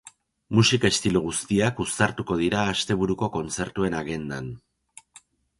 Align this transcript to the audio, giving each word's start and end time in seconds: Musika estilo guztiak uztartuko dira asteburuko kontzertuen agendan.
Musika 0.59 0.89
estilo 0.93 1.21
guztiak 1.25 1.83
uztartuko 1.85 2.37
dira 2.41 2.63
asteburuko 2.71 3.31
kontzertuen 3.39 3.99
agendan. 4.03 4.53